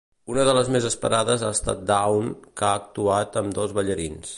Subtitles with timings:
[0.35, 4.27] Una de les més esperades ha estat Dawn, que ha actuat amb dos ballarins.